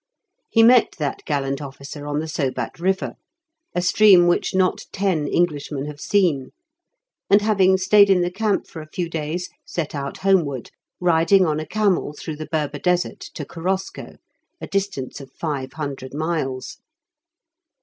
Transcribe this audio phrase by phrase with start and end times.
[0.49, 3.13] He met that gallant officer on the Sobat river,
[3.75, 6.49] a stream which not ten Englishmen have seen,
[7.29, 11.59] and having stayed in the camp for a few days, set out homeward, riding on
[11.59, 14.15] a camel through the Berber desert to Korosko,
[14.59, 16.79] a distance of five hundred miles.